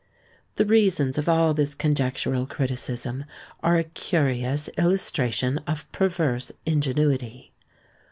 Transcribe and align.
The 0.55 0.65
reasons 0.65 1.19
of 1.19 1.29
all 1.29 1.53
this 1.53 1.75
conjectural 1.75 2.47
criticism 2.47 3.25
are 3.61 3.77
a 3.77 3.83
curious 3.83 4.67
illustration 4.75 5.59
of 5.67 5.91
perverse 5.91 6.51
ingenuity. 6.65 7.51